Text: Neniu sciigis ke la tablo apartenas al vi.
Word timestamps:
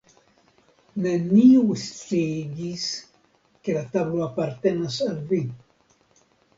Neniu 1.03 1.75
sciigis 1.83 2.89
ke 3.65 3.79
la 3.79 3.87
tablo 3.95 4.27
apartenas 4.33 5.03
al 5.11 5.25
vi. 5.33 5.45